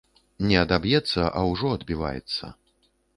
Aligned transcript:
Не 0.51 0.55
адаб'ецца, 0.61 1.25
а 1.37 1.43
ўжо 1.51 1.67
адбіваецца. 1.81 2.51